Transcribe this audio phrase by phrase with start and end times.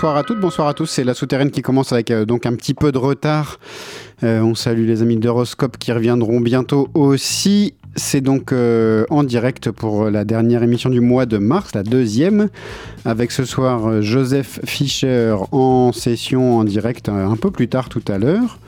[0.00, 0.86] Bonsoir à toutes, bonsoir à tous.
[0.86, 3.60] C'est la souterraine qui commence avec euh, donc un petit peu de retard.
[4.22, 7.74] Euh, on salue les amis d'Horoscope qui reviendront bientôt aussi.
[7.96, 12.48] C'est donc euh, en direct pour la dernière émission du mois de mars, la deuxième,
[13.04, 18.16] avec ce soir Joseph Fischer en session en direct un peu plus tard tout à
[18.16, 18.58] l'heure.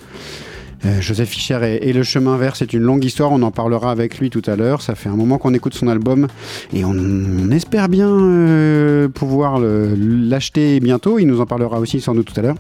[0.85, 4.19] Euh, Joseph Fischer et, Le Chemin Vert, c'est une longue histoire, on en parlera avec
[4.19, 4.83] lui tout à l'heure.
[4.83, 6.27] Ça fait un moment qu'on écoute son album
[6.73, 11.19] et on, espère bien euh, pouvoir l'acheter bientôt.
[11.19, 12.57] Il nous en parlera aussi sans doute tout à l'heure.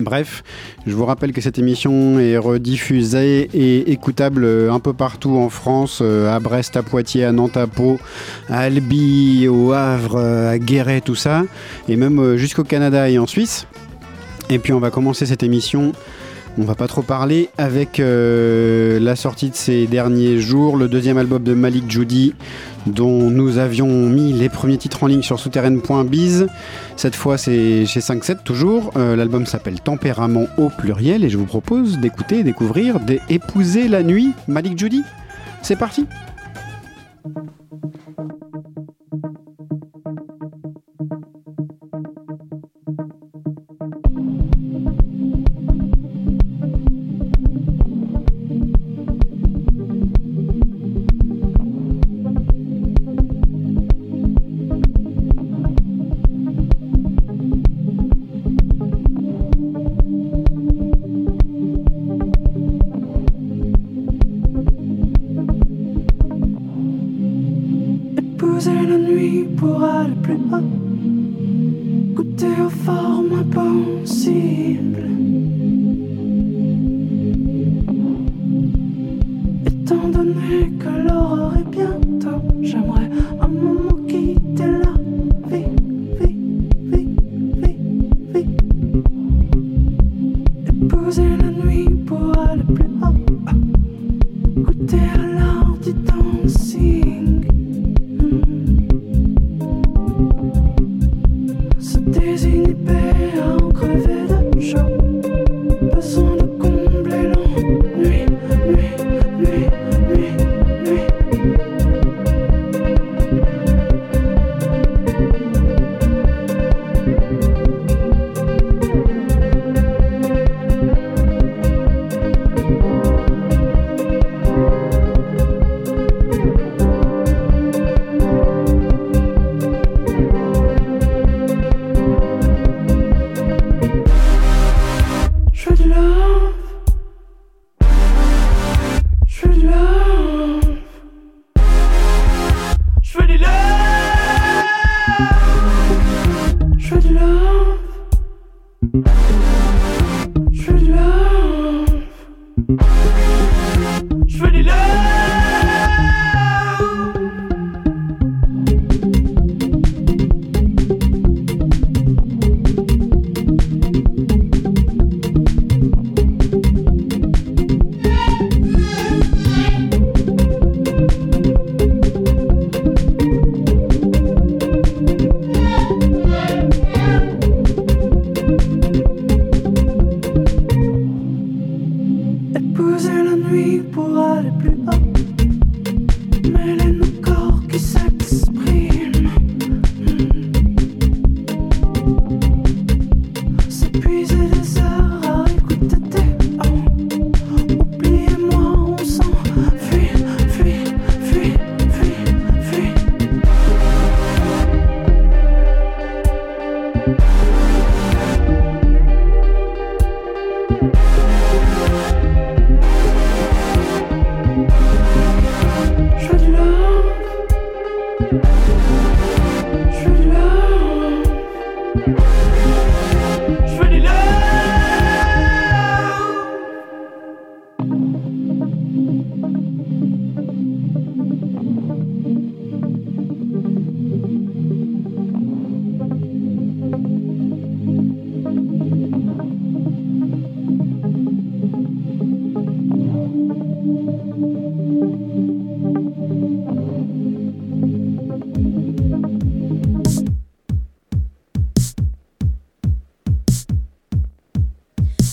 [0.00, 0.42] Bref,
[0.86, 5.98] je vous rappelle que cette émission est rediffusée et écoutable un peu partout en France,
[6.00, 7.98] euh, à Brest, à Poitiers, à Nantes, à Pau,
[8.48, 11.44] à Albi, au Havre, à Guéret, tout ça,
[11.88, 13.66] et même jusqu'au Canada et en Suisse.
[14.48, 15.92] Et puis on va commencer cette émission
[16.58, 21.18] on va pas trop parler avec euh, la sortie de ces derniers jours, le deuxième
[21.18, 22.34] album de Malik Judy,
[22.86, 26.48] dont nous avions mis les premiers titres en ligne sur souterraine.biz.
[26.96, 28.92] Cette fois, c'est chez 5-7 toujours.
[28.96, 34.32] Euh, l'album s'appelle Tempérament au pluriel et je vous propose d'écouter découvrir d'Épouser la nuit,
[34.46, 35.02] Malik Judy.
[35.62, 36.06] C'est parti!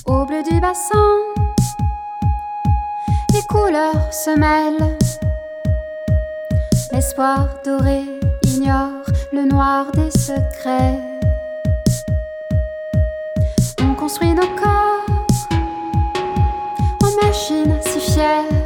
[0.09, 1.17] au bleu du bassin.
[3.31, 4.97] Les couleurs se mêlent.
[6.91, 8.03] L'espoir doré
[8.43, 10.99] ignore le noir des secrets.
[13.83, 15.05] On construit nos corps
[17.03, 18.58] en machines si fières.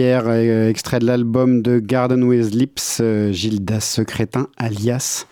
[0.00, 5.26] Euh, extrait de l'album de Garden with Lips, euh, Gildas Secrétin, alias.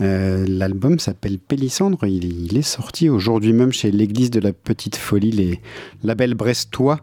[0.00, 5.30] Euh, l'album s'appelle Pélissandre, il, est sorti aujourd'hui même chez l'église de la Petite Folie,
[5.30, 5.60] les
[6.02, 7.00] labels brestois,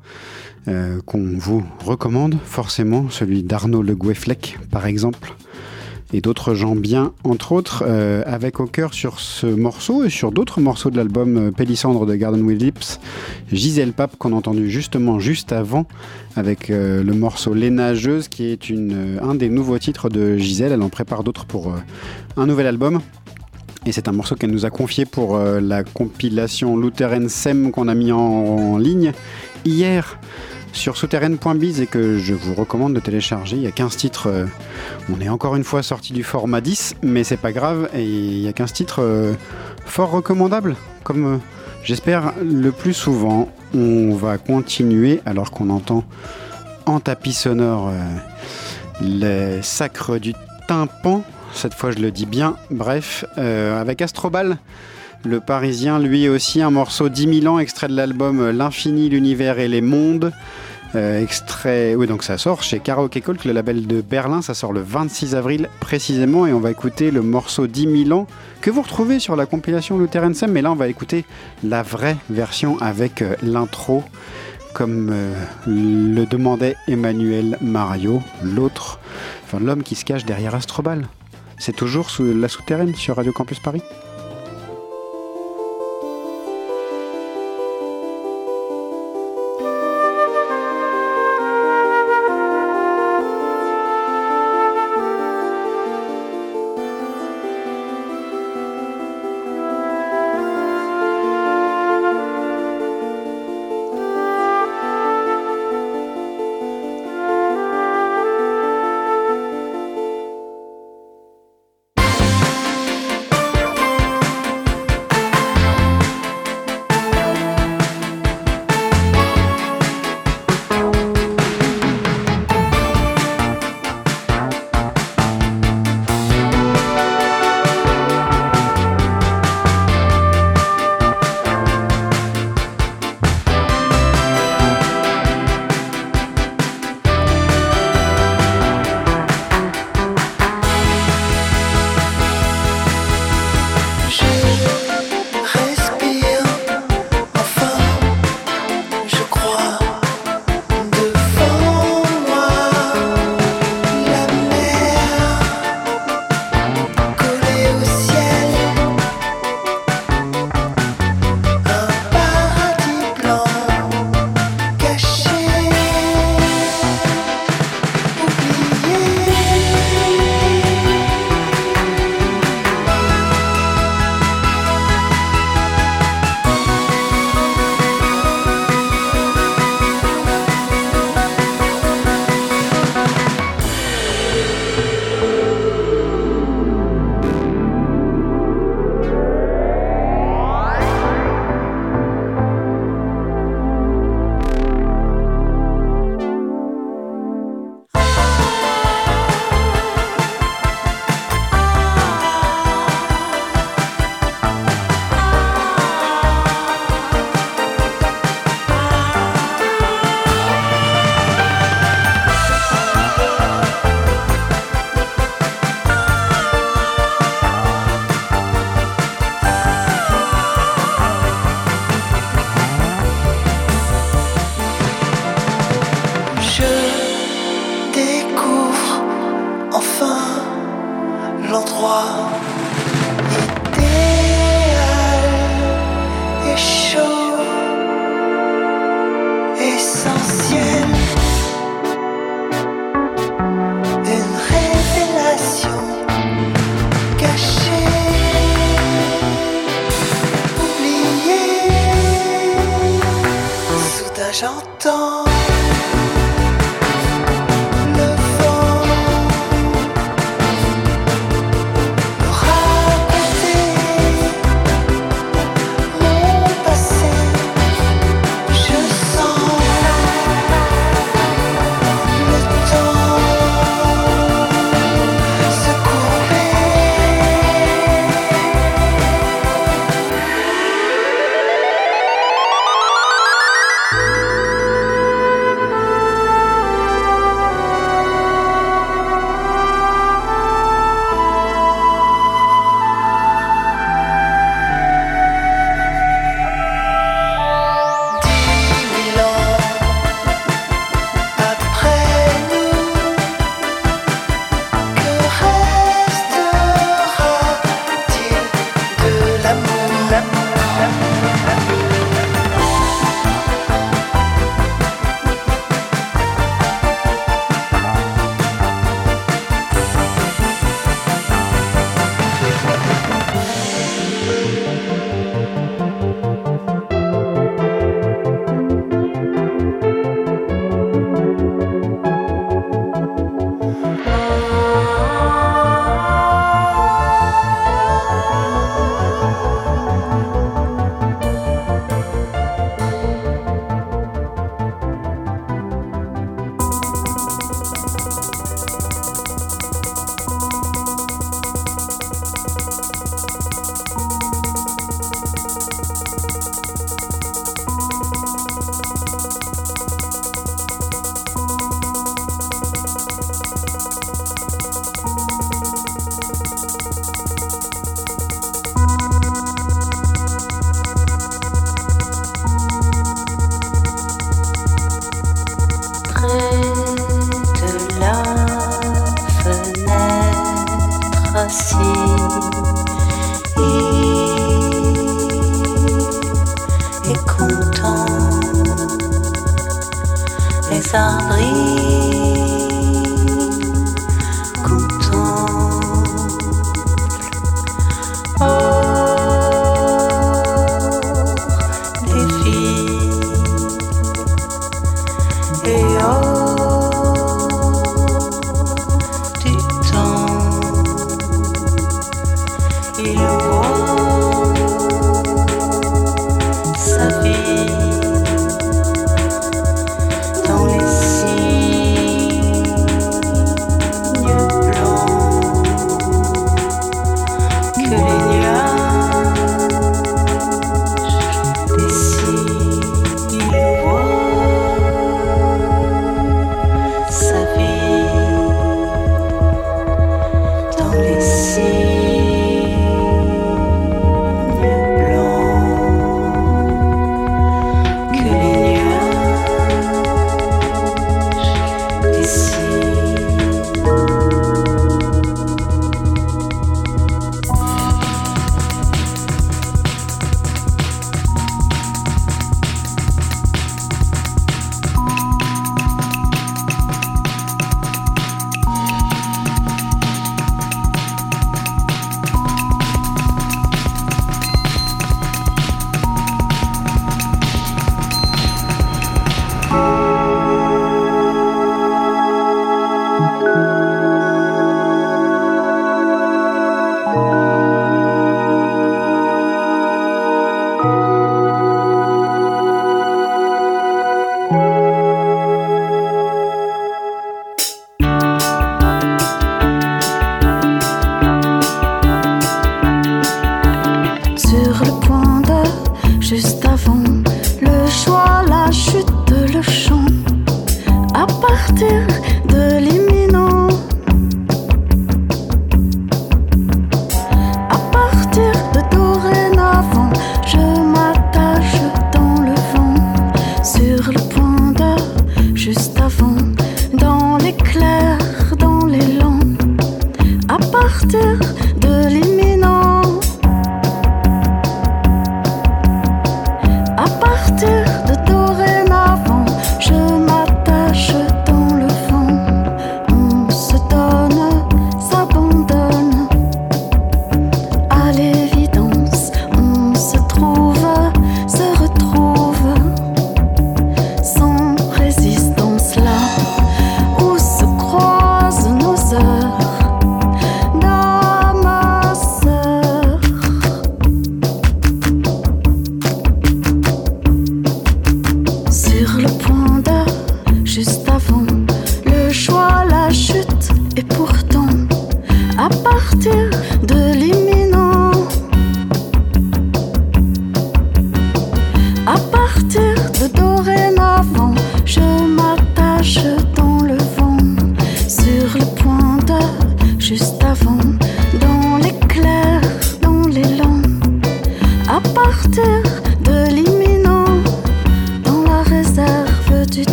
[1.06, 5.36] qu'on vous recommande forcément, celui d'Arnaud Le Goueflec par exemple
[6.14, 10.32] et d'autres gens bien, entre autres, euh, avec au cœur sur ce morceau et sur
[10.32, 13.00] d'autres morceaux de l'album euh, Pélissandre de Garden with Lips,
[13.52, 15.88] Gisèle Pape qu'on a entendu justement juste avant
[16.36, 18.72] avec euh, le morceau Les Nageuses qui est
[19.22, 20.72] un des nouveaux titres de Gisèle.
[20.72, 21.74] Elle en prépare d'autres pour
[22.38, 23.02] un nouvel album.
[23.86, 27.96] Et c'est un morceau qu'elle nous a confié pour la compilation Lutheran Sem qu'on a
[27.96, 29.12] mis en ligne
[29.66, 30.18] hier
[30.74, 33.56] sur souterraine.biz et que je vous recommande de télécharger.
[33.56, 34.28] Il y a 15 titres.
[34.28, 34.46] euh,
[35.10, 37.90] on est encore une fois sorti du format 10, mais c'est pas grave.
[37.96, 39.34] Et il y a 15 titres euh,
[39.86, 41.38] fort recommandables, comme euh,
[41.84, 43.50] j'espère le plus souvent.
[43.74, 46.04] On va continuer alors qu'on entend
[46.86, 47.92] en tapis sonore
[49.02, 50.34] les sacres du
[50.68, 51.24] tympan.
[51.54, 52.58] Cette fois, je le dis bien.
[52.70, 54.58] Bref, avec Astrobal.
[55.26, 59.58] Le Parisien, lui aussi, un morceau 10 000 ans, extrait de l'album euh, L'infini, l'univers
[59.58, 60.34] et les mondes.
[60.96, 64.42] Euh, extrait, oui, donc ça sort chez Karaoke Cult, le label de Berlin.
[64.42, 68.28] Ça sort le 26 avril précisément, et on va écouter le morceau 10 000 ans
[68.60, 70.52] que vous retrouvez sur la compilation Lutheran Sam.
[70.52, 71.24] Mais là, on va écouter
[71.64, 74.04] la vraie version avec euh, l'intro,
[74.74, 75.14] comme
[75.68, 79.00] le demandait Emmanuel Mario, l'autre,
[79.46, 81.08] enfin l'homme qui se cache derrière Astrobal.
[81.60, 83.84] C'est toujours sous la souterraine sur Radio Campus Paris?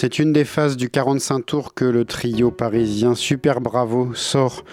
[0.00, 4.64] C'est une des phases du 45 tours que le trio parisien Super Bravo sort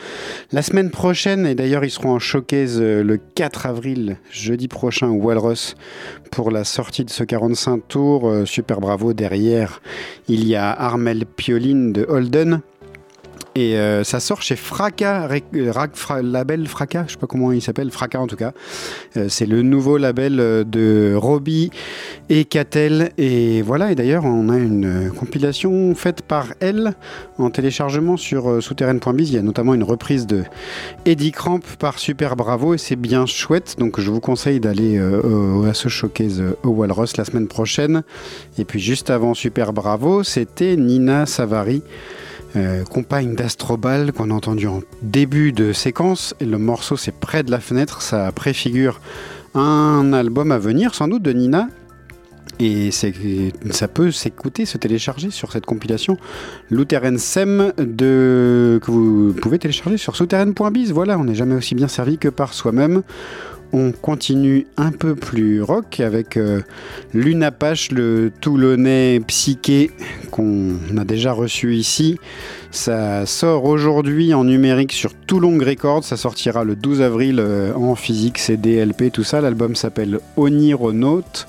[0.52, 1.48] la semaine prochaine.
[1.48, 5.74] Et d'ailleurs, ils seront en showcase euh, le 4 avril, jeudi prochain, au Walrus
[6.30, 8.30] pour la sortie de ce 45 tours.
[8.30, 9.82] Euh, Super Bravo derrière,
[10.28, 12.62] il y a Armel Pioline de Holden.
[13.58, 15.30] Et euh, ça sort chez Fracas,
[15.94, 18.52] Fra- label Fracas, je sais pas comment il s'appelle, Fracas en tout cas.
[19.16, 21.72] Euh, c'est le nouveau label euh, de Robbie
[22.28, 23.12] et Catel.
[23.18, 26.96] Et voilà, et d'ailleurs, on a une compilation faite par elle
[27.38, 29.30] en téléchargement sur euh, souterraine.biz.
[29.30, 30.44] Il y a notamment une reprise de
[31.06, 33.76] Eddie Cramp par Super Bravo et c'est bien chouette.
[33.80, 38.04] Donc je vous conseille d'aller à ce showcase au Walrus la semaine prochaine.
[38.58, 41.82] Et puis juste avant Super Bravo, c'était Nina Savary.
[42.56, 47.44] Euh, compagne d'Astrobal qu'on a entendu en début de séquence et le morceau c'est près
[47.44, 49.02] de la fenêtre ça préfigure
[49.54, 51.68] un album à venir sans doute de Nina
[52.60, 56.18] et ça peut s'écouter, se télécharger sur cette compilation
[56.70, 60.92] Lutheran Sem de, que vous pouvez télécharger sur souterraine.biz.
[60.94, 63.04] Voilà, on n'est jamais aussi bien servi que par soi-même.
[63.74, 66.62] On continue un peu plus rock avec euh,
[67.14, 69.92] Lunapache, le Toulonnais psyché
[70.32, 72.18] qu'on a déjà reçu ici.
[72.72, 76.04] Ça sort aujourd'hui en numérique sur Toulon Records.
[76.04, 79.42] Ça sortira le 12 avril euh, en physique, CD, LP, tout ça.
[79.42, 81.48] L'album s'appelle Onironaute.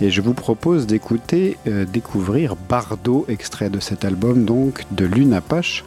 [0.00, 5.84] Et je vous propose d'écouter, euh, découvrir Bardo, extrait de cet album, donc de Lunapache,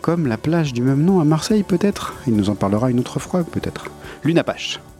[0.00, 2.14] comme la plage du même nom à Marseille peut-être?
[2.26, 3.86] Il nous en parlera une autre fois peut-être.
[4.24, 4.78] Lunapache.
[4.78, 4.91] Que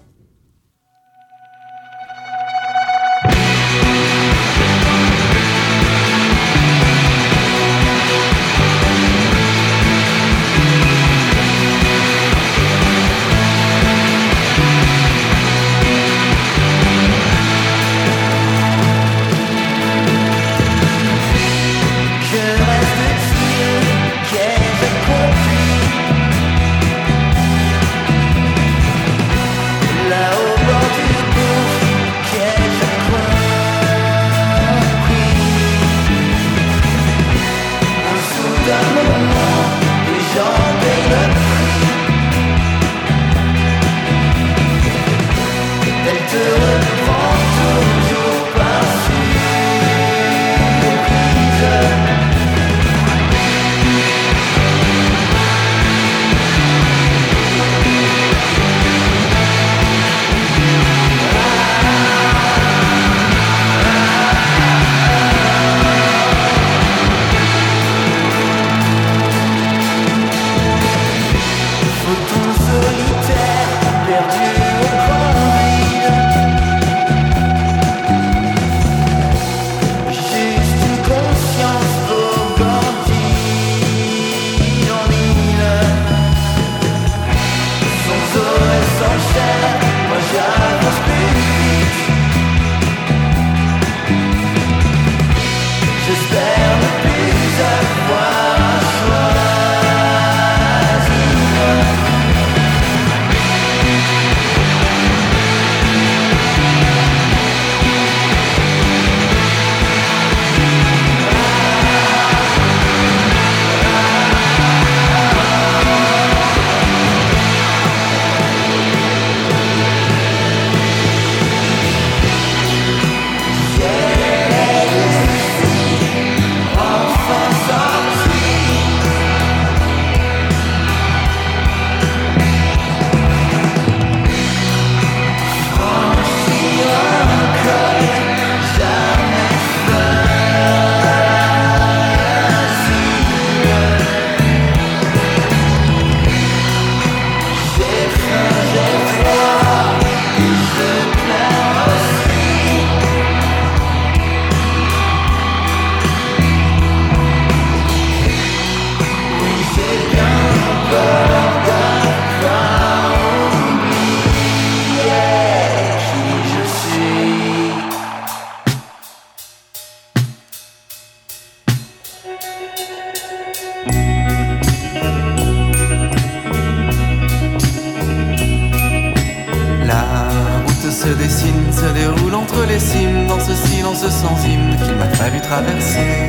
[182.67, 186.29] les cimes, dans ce silence sans hymne qu'il m'a fallu traverser.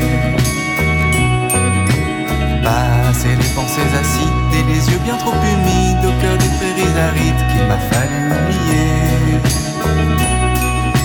[2.63, 7.43] Passer les pensées acides et les yeux bien trop humides au cœur des prairies arides
[7.51, 9.39] qu'il m'a fallu oublier.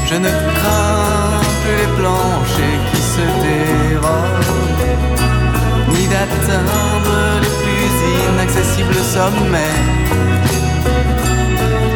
[0.07, 4.79] Je ne crains plus les planchers qui se dérobent,
[5.93, 7.93] ni d'atteindre les plus
[8.33, 9.79] inaccessibles sommets.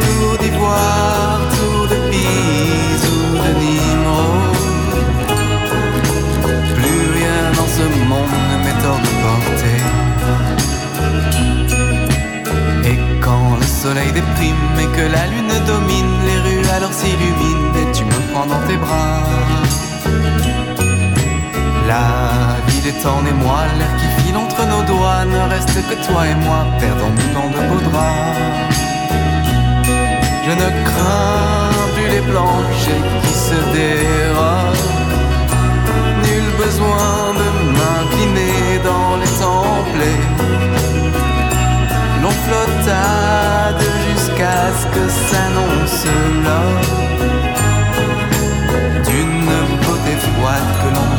[0.01, 2.52] Tour d'ivoire, tour de de
[6.75, 9.81] Plus rien dans ce monde ne hors de portée.
[12.89, 17.87] Et quand le soleil déprime et que la lune domine, les rues alors s'illuminent et
[17.95, 19.19] tu me prends dans tes bras.
[21.87, 22.05] La
[22.67, 26.35] ville est en émoi, l'air qui file entre nos doigts, ne reste que toi et
[26.45, 28.73] moi, perdons-nous dans de beaux draps.
[30.45, 31.62] Je ne crains
[31.93, 34.91] plus les planchers qui se dérobent.
[36.23, 40.25] Nul besoin de m'incliner dans les templets.
[42.21, 46.05] L'on flottade jusqu'à ce que s'annonce
[46.45, 46.81] l'or
[49.07, 49.51] d'une
[49.83, 51.12] beauté froide que l'on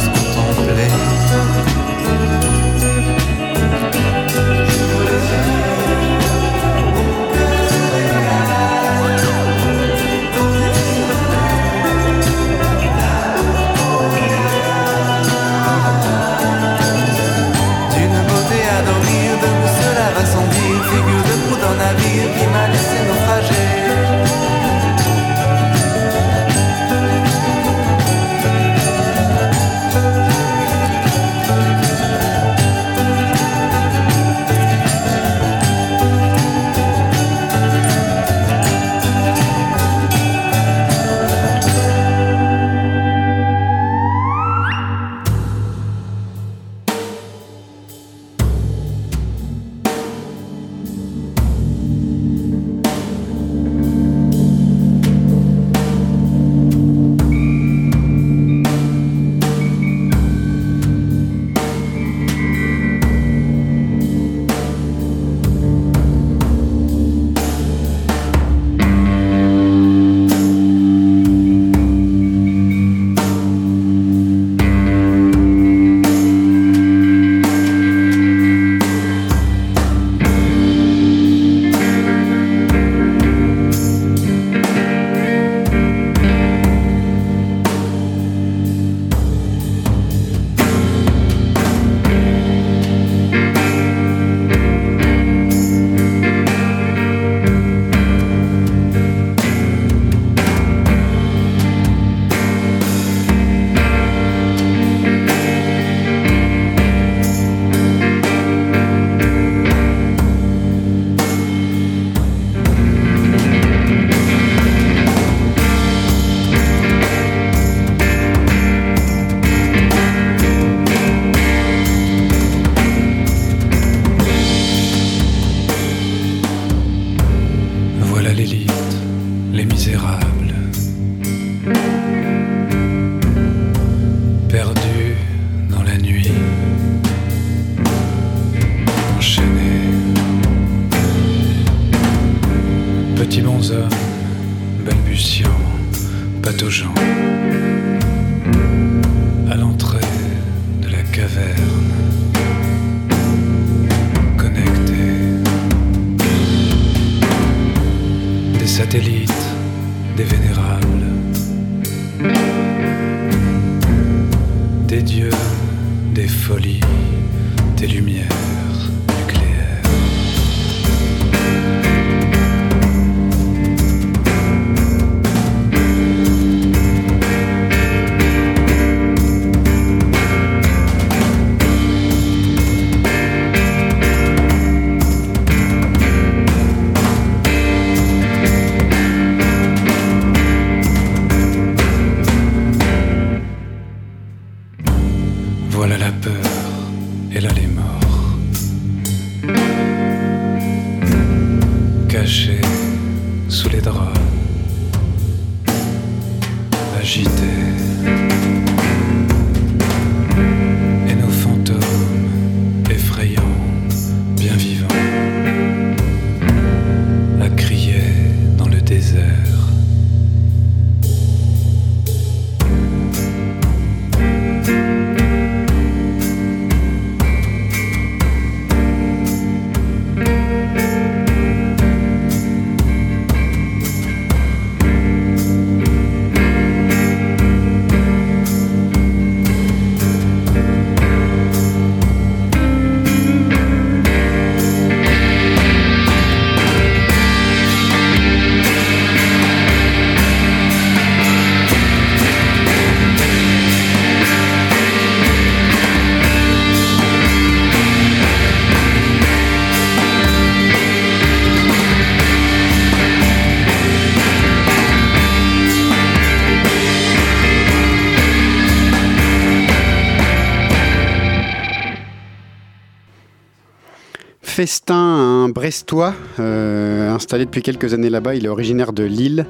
[274.54, 278.36] Festin, un Brestois, euh, installé depuis quelques années là-bas.
[278.36, 279.46] Il est originaire de Lille.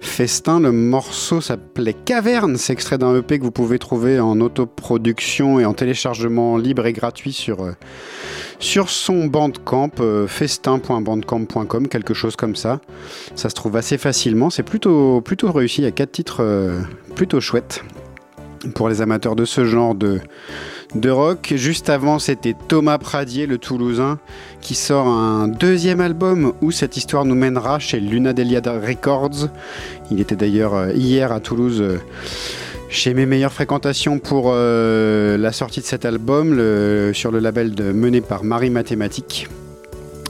[0.00, 2.56] Festin, le morceau s'appelait Caverne.
[2.56, 6.92] C'est extrait d'un EP que vous pouvez trouver en autoproduction et en téléchargement libre et
[6.92, 7.72] gratuit sur, euh,
[8.60, 12.80] son bandcamp, euh, festin.bandcamp.com, quelque chose comme ça.
[13.34, 14.50] Ça se trouve assez facilement.
[14.50, 15.80] C'est plutôt, plutôt réussi.
[15.80, 16.76] Il y a quatre titres
[17.16, 17.82] plutôt chouettes
[18.76, 20.20] pour les amateurs de ce genre de,
[21.00, 21.52] de rock.
[21.56, 24.18] Juste avant, c'était Thomas Pradier, le Toulousain,
[24.60, 29.48] qui sort un deuxième album où cette histoire nous mènera chez Luna Delia Records.
[30.10, 31.80] Il était d'ailleurs euh, hier à Toulouse.
[31.80, 31.98] euh,
[32.88, 36.52] chez mes meilleures fréquentations pour euh, la sortie de cet album
[37.12, 39.48] sur le label de, mené par Marie Mathématique.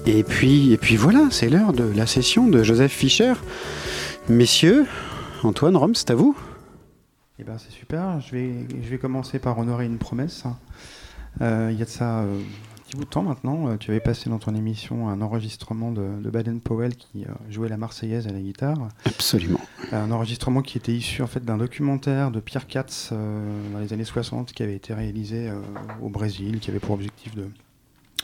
[0.06, 3.34] Et puis, et puis voilà, c'est l'heure de la session de Joseph Fischer.
[4.30, 4.86] Messieurs,
[5.42, 6.34] Antoine, Rome, c'est à vous.
[7.38, 8.20] Eh ben, c'est super.
[8.20, 10.44] Je vais, je vais commencer par honorer une promesse.
[11.42, 13.68] Euh, il y a de ça euh, un petit bout de temps maintenant.
[13.68, 17.68] euh, tu avais passé dans ton émission un enregistrement de, de Baden-Powell qui euh, jouait
[17.68, 18.88] la Marseillaise à la guitare.
[19.04, 19.60] Absolument.
[19.92, 24.04] Un enregistrement qui était issu en fait d'un documentaire de Pierre Katz dans les années
[24.04, 25.52] 60 qui avait été réalisé
[26.02, 27.48] au Brésil, qui avait pour objectif de,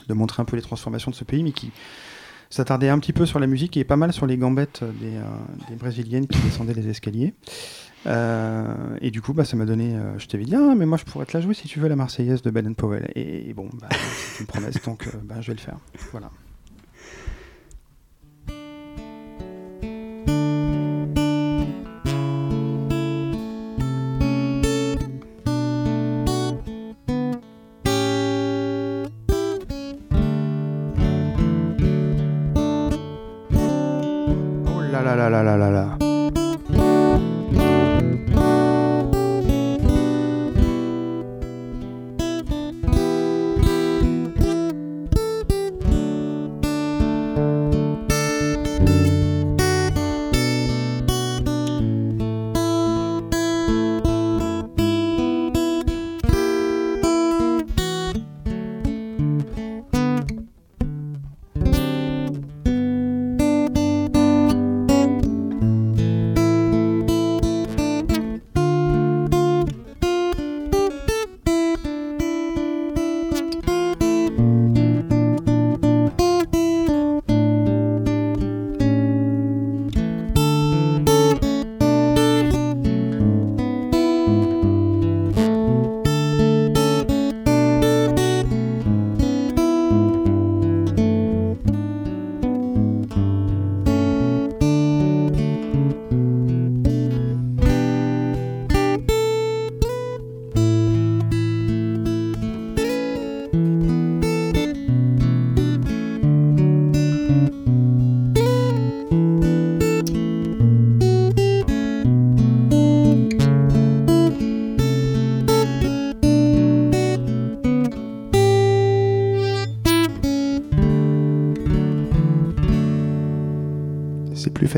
[0.07, 1.71] de montrer un peu les transformations de ce pays, mais qui
[2.53, 5.75] s'attardait un petit peu sur la musique et pas mal sur les gambettes des, euh,
[5.77, 7.33] Brésiliennes qui descendaient les escaliers.
[8.05, 9.95] Euh, et du coup, bah, ça m'a donné.
[9.95, 11.87] euh, je t'avais dit, ah, mais moi je pourrais te la jouer si tu veux,
[11.87, 13.09] la Marseillaise de Baden Powell.
[13.15, 15.77] Et, bon, bah, c'est une promesse, donc bah, je vais le faire.
[16.11, 16.29] Voilà.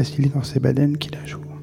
[0.06, 1.55] Facile quand c'est Baden qui la joue.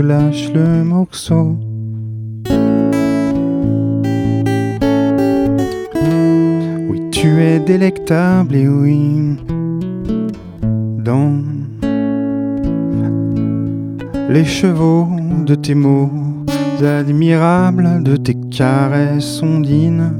[0.00, 1.56] Lâche le morceau.
[6.88, 9.36] Oui, tu es délectable, et oui,
[11.04, 11.42] dans
[14.28, 15.08] les chevaux
[15.46, 16.10] de tes mots
[16.84, 20.12] admirables, de tes caresses ondines.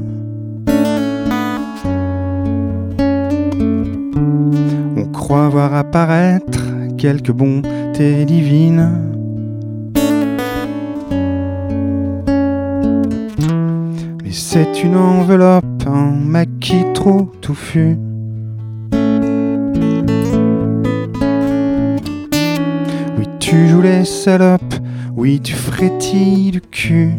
[4.97, 6.59] On croit voir apparaître
[6.97, 9.18] quelques bontés divines.
[14.29, 17.97] Et c'est une enveloppe, un maquis trop touffu.
[23.17, 24.75] Oui, tu joues les salopes,
[25.17, 27.09] oui, tu frétilles du cul.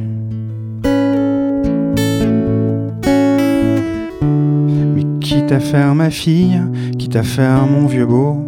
[4.94, 6.62] Mais quitte à faire ma fille,
[6.96, 8.46] quitte à faire mon vieux beau.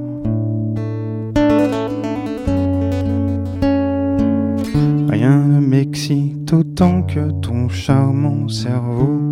[5.08, 6.41] Rien ne m'excite
[6.72, 9.31] autant que ton charmant cerveau.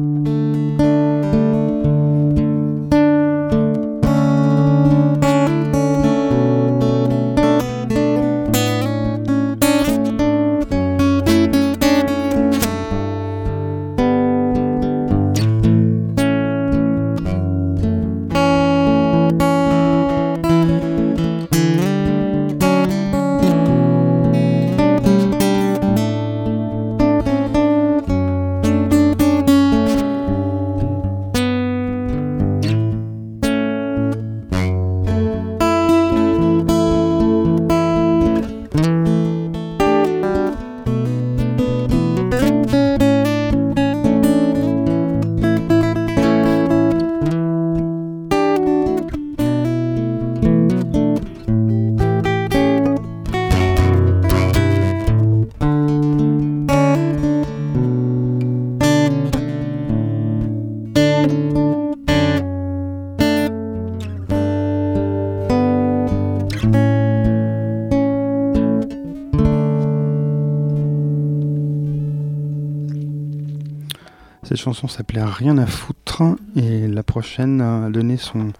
[74.60, 76.22] Chanson s'appelait Rien à foutre
[76.54, 78.52] et la prochaine a donné son,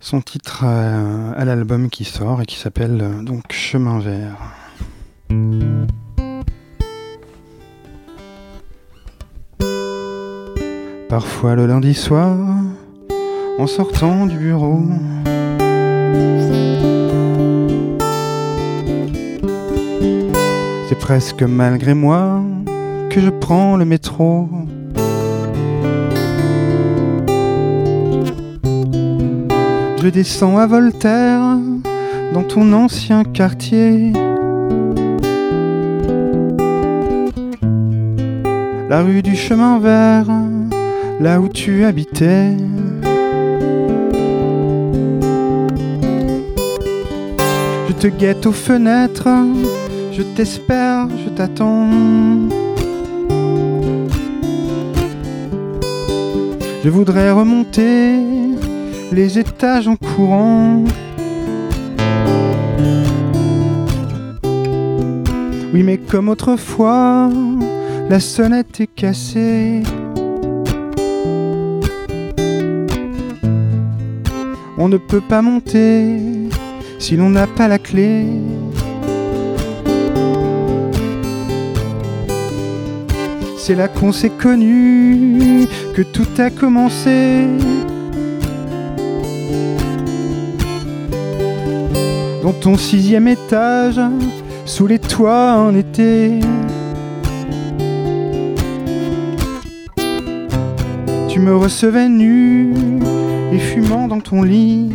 [0.00, 4.36] son titre à, à l'album qui sort et qui s'appelle euh, donc Chemin vert.
[11.08, 12.36] Parfois le lundi soir,
[13.58, 14.82] en sortant du bureau,
[20.88, 22.42] c'est presque malgré moi
[23.16, 24.46] que je prends le métro.
[30.06, 31.58] Je descends à Voltaire,
[32.32, 34.12] dans ton ancien quartier.
[38.88, 40.28] La rue du chemin vert,
[41.20, 42.56] là où tu habitais.
[47.88, 49.28] Je te guette aux fenêtres,
[50.12, 51.90] je t'espère, je t'attends.
[56.84, 58.25] Je voudrais remonter
[59.12, 60.84] les étages en courant.
[65.72, 67.30] Oui, mais comme autrefois,
[68.08, 69.82] la sonnette est cassée.
[74.78, 76.18] On ne peut pas monter
[76.98, 78.26] si l'on n'a pas la clé.
[83.58, 87.46] C'est là qu'on s'est connu, que tout a commencé.
[92.46, 94.00] Dans ton sixième étage,
[94.66, 96.38] sous les toits en été.
[101.28, 102.72] Tu me recevais nu
[103.52, 104.92] et fumant dans ton lit.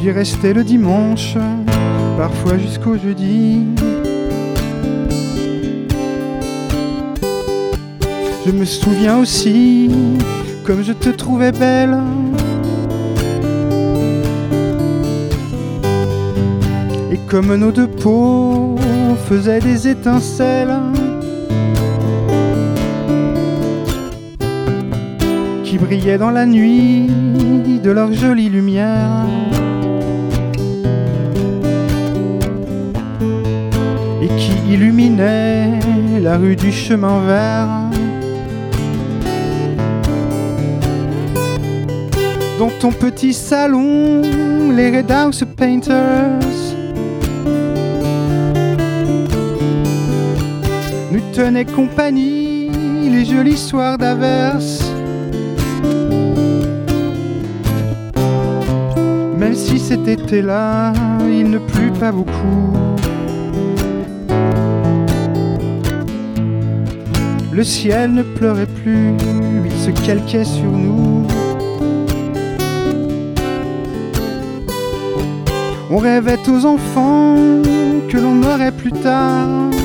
[0.00, 1.36] J'y restais le dimanche,
[2.16, 3.64] parfois jusqu'au jeudi.
[8.46, 9.90] Je me souviens aussi,
[10.64, 11.98] comme je te trouvais belle.
[17.28, 18.76] Comme nos deux peaux
[19.28, 20.74] faisaient des étincelles.
[25.64, 27.10] Qui brillaient dans la nuit
[27.82, 29.26] de leur jolie lumière.
[34.22, 35.78] et qui illuminait
[36.20, 37.68] la rue du chemin vert.
[42.58, 44.22] Dans ton petit salon,
[44.74, 46.45] les Red House Painters
[51.36, 52.70] tenaient compagnie
[53.10, 54.90] les jolis soirs d'averse.
[59.36, 60.94] Même si cet été-là,
[61.28, 62.72] il ne plut pas beaucoup.
[67.52, 69.12] Le ciel ne pleurait plus,
[69.66, 71.26] il se calquait sur nous.
[75.90, 77.36] On rêvait aux enfants
[78.08, 79.75] que l'on aurait plus tard.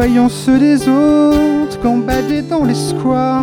[0.00, 3.42] Voyant ceux des autres gambader dans les squares.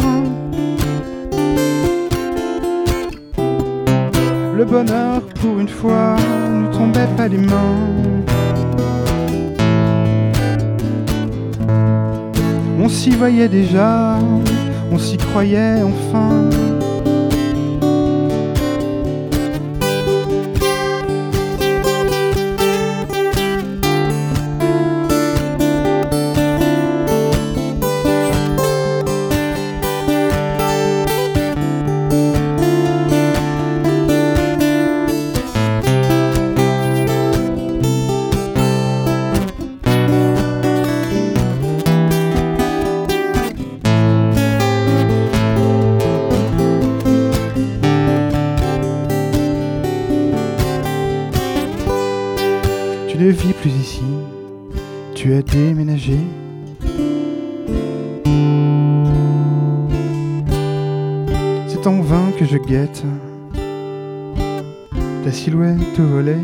[4.55, 6.15] Le bonheur, pour une fois,
[6.49, 7.75] ne tombait pas des mains.
[12.79, 14.17] On s'y voyait déjà,
[14.93, 16.49] on s'y croyait enfin.
[62.45, 63.03] Je guette
[65.23, 66.37] ta silhouette au volet.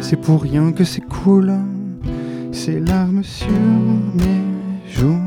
[0.00, 1.52] C'est pour rien que c'est cool,
[2.52, 3.46] ces larmes sur
[4.14, 5.24] mes joues.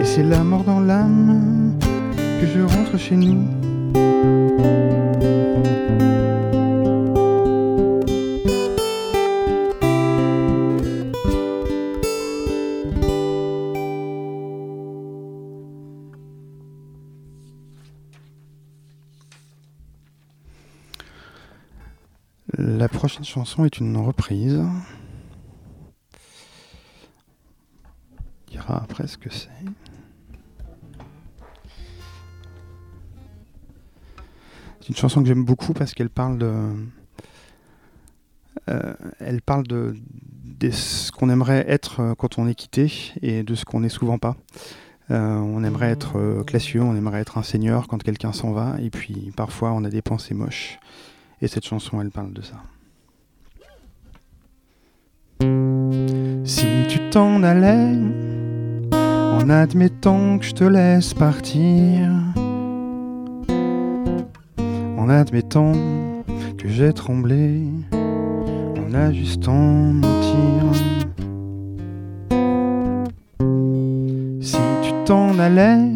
[0.00, 1.72] Et c'est la mort dans l'âme
[2.40, 3.65] que je rentre chez nous.
[22.68, 24.60] La prochaine chanson est une reprise.
[28.18, 29.48] On dira après ce que c'est.
[34.80, 36.52] C'est une chanson que j'aime beaucoup parce qu'elle parle de.
[38.68, 39.94] euh, elle parle de,
[40.68, 42.92] ce qu'on aimerait être euh, quand on est quitté
[43.22, 44.36] et de ce qu'on n'est souvent pas.
[45.12, 48.90] Euh, on aimerait être classieux, on aimerait être un seigneur quand quelqu'un s'en va, et
[48.90, 50.80] puis parfois on a des pensées moches.
[51.42, 52.56] Et cette chanson, elle parle de ça.
[56.44, 57.94] Si tu t'en allais,
[58.92, 62.10] en admettant que je te laisse partir,
[64.96, 65.72] en admettant
[66.56, 70.64] que j'ai tremblé, en ajustant mon tir.
[74.40, 75.92] Si tu t'en allais,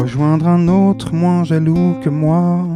[0.00, 2.66] rejoindre un autre moins jaloux que moi,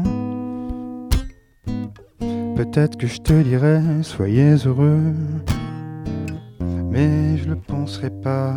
[2.64, 5.14] peut-être que je te dirais soyez heureux,
[6.90, 8.54] mais je le penserai pas.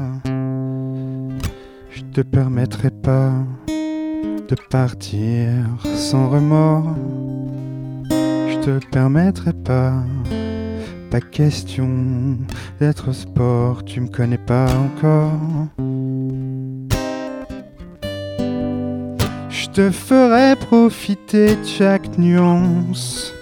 [1.89, 3.31] Je te permettrai pas
[4.49, 5.53] de partir
[5.95, 6.97] sans remords.
[8.09, 9.93] Je te permettrai pas.
[11.09, 12.39] Pas question
[12.81, 15.39] d'être sport, tu me connais pas encore.
[19.49, 23.33] Je te ferai profiter de chaque nuance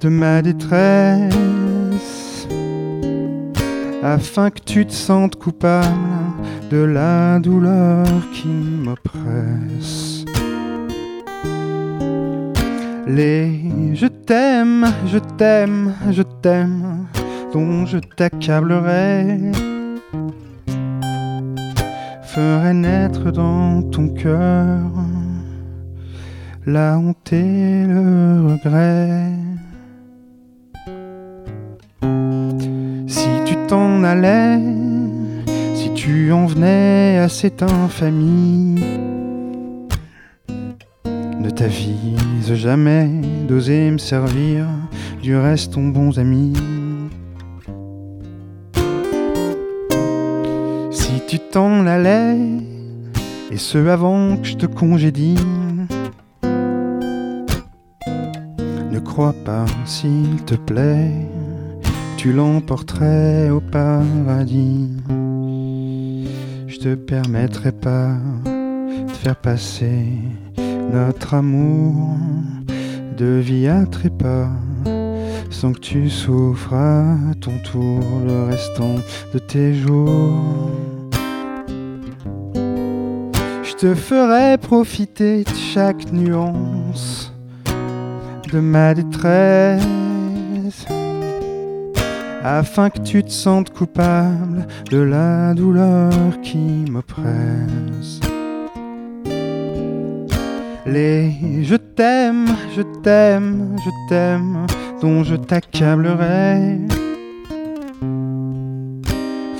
[0.00, 2.48] de ma détresse
[4.02, 5.86] afin que tu te sentes coupable
[6.70, 10.24] de la douleur qui m'oppresse.
[13.06, 17.06] Les je t'aime, je t'aime, je t'aime,
[17.52, 19.52] dont je t'accablerai,
[22.22, 24.80] ferait naître dans ton cœur
[26.66, 29.32] la honte et le regret.
[35.74, 38.76] Si tu en venais à cette infamie,
[41.38, 43.10] ne t'avise jamais
[43.46, 44.66] d'oser me servir,
[45.22, 46.54] du reste ton bons amis.
[50.90, 52.38] Si tu t'en allais,
[53.50, 55.36] et ce avant que je te congédie,
[58.90, 61.12] ne crois pas, s'il te plaît,
[62.22, 64.90] tu l'emporterais au paradis.
[66.66, 68.10] Je te permettrai pas
[68.44, 70.04] de faire passer
[70.92, 72.18] notre amour
[73.16, 74.50] de vie à trépas
[75.48, 78.96] sans que tu souffres à ton tour le restant
[79.32, 80.44] de tes jours.
[83.62, 87.32] Je te ferai profiter de chaque nuance
[88.52, 89.99] de ma détresse
[92.42, 96.10] afin que tu te sentes coupable de la douleur
[96.42, 98.20] qui m'oppresse.
[100.86, 104.66] Les je t'aime, je t'aime, je t'aime,
[105.00, 106.78] dont je t'accablerai,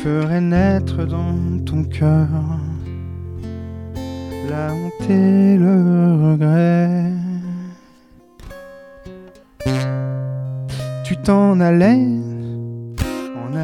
[0.03, 2.29] ferait naître dans ton cœur
[4.49, 7.13] la honte et le regret.
[11.05, 12.40] Tu t'en allais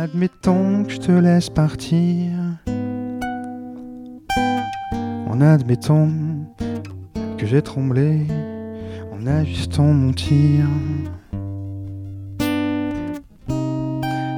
[0.07, 2.31] en admettant que je te laisse partir.
[5.29, 6.09] En admettant
[7.37, 8.27] que j'ai tremblé
[9.13, 10.67] en ajustant mon tir.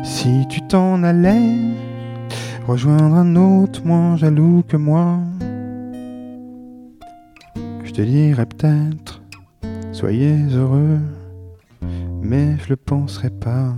[0.05, 1.57] Si tu t'en allais
[2.66, 5.19] rejoindre un autre moins jaloux que moi,
[7.85, 9.21] je te dirais peut-être
[9.93, 10.99] soyez heureux,
[12.23, 13.75] mais je le penserai pas.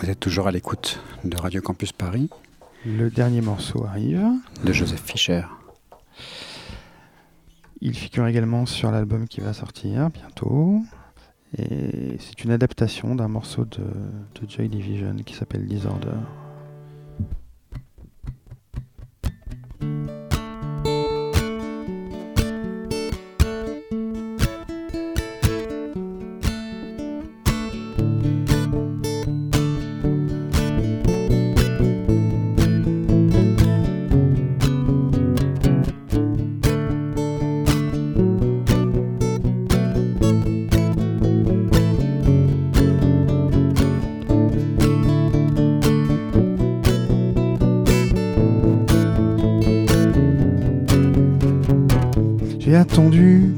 [0.00, 2.30] Vous êtes toujours à l'écoute de Radio Campus Paris,
[2.86, 4.26] Le dernier morceau arrive.
[4.64, 5.42] de Joseph Fischer.
[7.80, 10.80] Il figure également sur l'album qui va sortir bientôt.
[11.58, 16.16] Et c'est une adaptation d'un morceau de, de Joy Division qui s'appelle Disorder.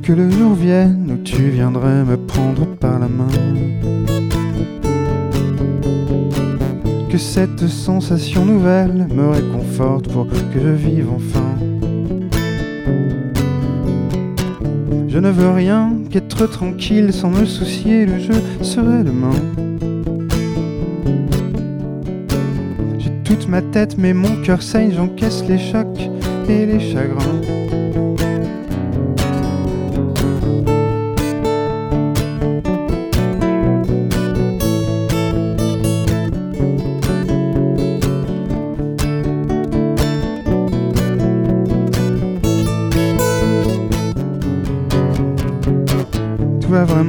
[0.03, 3.29] Que le jour vienne où tu viendrais me prendre par la main.
[7.09, 11.55] Que cette sensation nouvelle me réconforte pour que je vive enfin.
[15.07, 19.31] Je ne veux rien qu'être tranquille sans me soucier, le jeu serait demain.
[22.99, 26.11] J'ai toute ma tête, mais mon cœur saigne, j'encaisse les chocs
[26.49, 27.41] et les chagrins.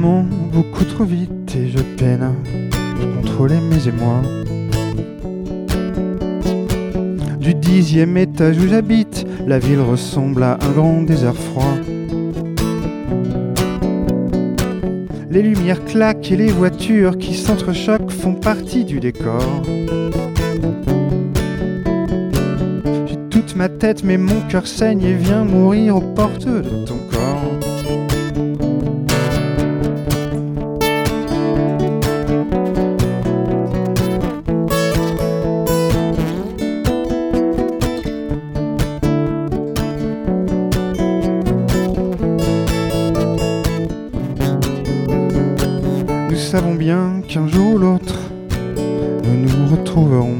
[0.04, 4.20] Beaucoup trop vite et je peine à contrôler mes émois.
[7.40, 11.74] Du dixième étage où j'habite, la ville ressemble à un grand désert froid.
[15.30, 19.62] Les lumières claquent et les voitures qui s'entrechoquent font partie du décor.
[23.06, 26.98] J'ai toute ma tête mais mon cœur saigne et vient mourir aux portes de ton
[46.56, 48.14] savons bien qu'un jour ou l'autre,
[48.76, 50.36] nous nous retrouverons.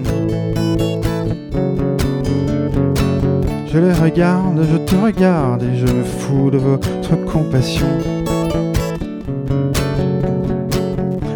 [3.67, 7.89] Je les regarde, je te regarde et je me fous de votre compassion.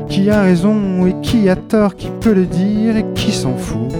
[0.09, 3.93] Qui a raison et qui a tort, qui peut le dire et qui s'en fout?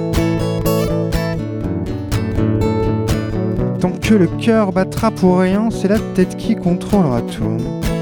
[3.81, 7.98] Tant que le cœur battra pour rien, c'est la tête qui contrôlera tout.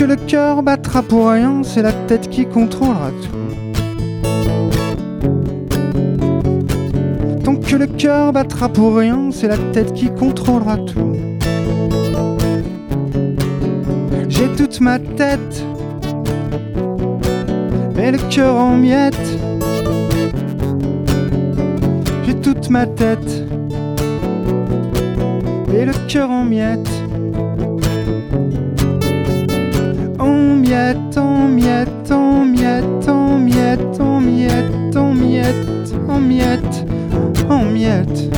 [0.00, 3.36] Que le cœur battra pour rien, c'est la tête qui contrôlera tout.
[7.44, 11.16] Tant que le cœur battra pour rien, c'est la tête qui contrôlera tout.
[14.30, 15.66] J'ai toute ma tête,
[17.94, 19.38] mais le cœur en miettes.
[22.24, 23.44] J'ai toute ma tête,
[25.74, 26.99] et le cœur en miettes.
[30.70, 36.86] miette, en miette, en miette, en miette, en miette, en miette, en miette,
[37.48, 38.30] en miette.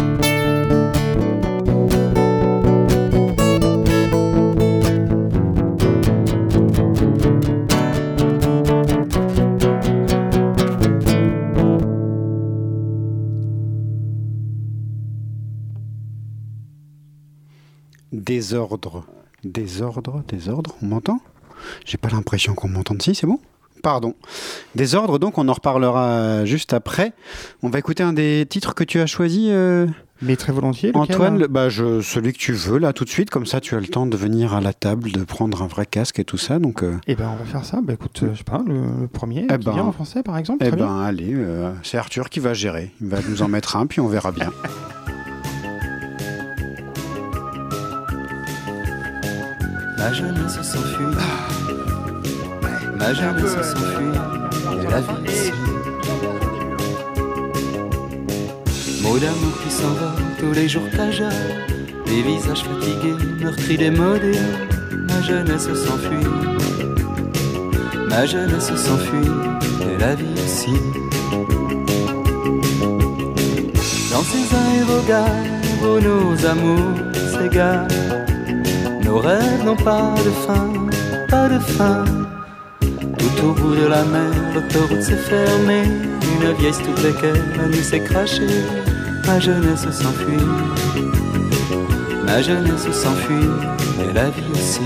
[18.10, 19.04] Désordre,
[19.44, 21.20] désordre, désordre, on m'entend?
[21.84, 23.02] J'ai pas l'impression qu'on m'entende.
[23.02, 23.38] Si, c'est bon?
[23.82, 24.14] Pardon.
[24.76, 27.12] Désordre, donc on en reparlera juste après.
[27.64, 29.88] On va écouter un des titres que tu as choisi, euh,
[30.20, 30.90] Mais très volontiers.
[30.90, 31.34] lequel, Antoine.
[31.34, 31.38] hein?
[31.38, 33.28] Le- bah, je, celui que tu veux, là, tout de suite.
[33.30, 35.84] Comme ça, tu as le temps de venir à la table, de prendre un vrai
[35.84, 36.60] casque et tout ça.
[36.60, 37.80] Donc, euh, Eh ben, on va faire ça.
[37.82, 40.22] Bah, écoute, euh, je sais pas, le, le premier, Eh qui ben, vient en français,
[40.22, 40.62] par exemple.
[40.64, 40.86] eh très bien.
[40.86, 42.92] ben, allez, euh, c'est Arthur qui va gérer.
[43.00, 44.50] Il va nous en mettre un, puis on verra bien.
[49.98, 51.16] Ma jeunesse s'enfuit.
[53.02, 54.14] Ma jeunesse s'enfuit.
[54.80, 55.52] Et la vie ici.
[59.02, 61.26] Mots d'amour qui s'envolent tous les jours t'ajoute.
[62.06, 64.38] Des visages fatigués, meurtris, démodés.
[65.08, 66.28] Ma jeunesse s'enfuit.
[68.08, 69.32] Ma jeunesse s'enfuit.
[69.82, 70.74] Et la vie ici.
[74.12, 75.44] Dans ces aérogares
[75.82, 76.98] où nos amours
[77.32, 77.88] s'égarent.
[79.04, 80.72] Nos rêves n'ont pas de fin,
[81.28, 82.21] pas de fin.
[83.40, 85.84] Au bout de la mer, l'autoroute s'est fermée.
[85.84, 88.46] Une vieille toute laquelle la nuit s'est crachée.
[89.26, 90.46] Ma jeunesse s'enfuit.
[92.24, 93.50] Ma jeunesse s'enfuit.
[94.00, 94.80] Et la vie aussi.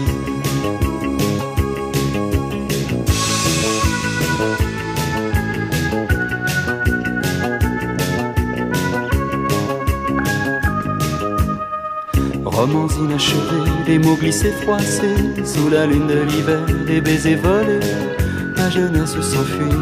[12.45, 18.16] Romans inachevés, des mots glissés froissés, sous la lune de l'hiver, des baisers volés.
[18.77, 19.75] Ma jeunesse s'enfuit,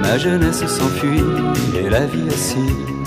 [0.00, 1.20] ma jeunesse s'enfuit,
[1.78, 2.99] et la vie aussi.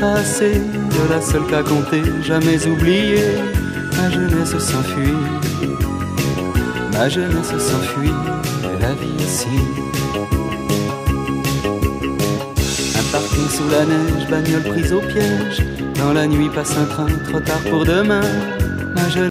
[0.00, 3.22] Passés, de la seule qu'à compter, jamais oublié.
[3.96, 5.14] Ma jeunesse s'enfuit,
[6.92, 8.14] ma jeunesse s'enfuit,
[8.80, 9.46] la vie ici.
[12.98, 15.66] Un parking sous la neige, bagnole prise au piège.
[15.98, 18.22] Dans la nuit passe un train, trop tard pour demain.